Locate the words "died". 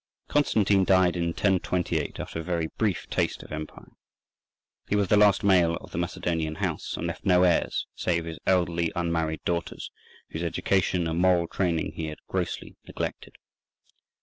0.83-1.15